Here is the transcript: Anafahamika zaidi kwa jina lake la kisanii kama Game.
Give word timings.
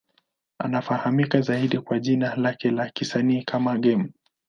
Anafahamika 0.59 1.41
zaidi 1.41 1.79
kwa 1.79 1.99
jina 1.99 2.35
lake 2.35 2.71
la 2.71 2.89
kisanii 2.89 3.43
kama 3.43 3.77
Game. 3.77 4.13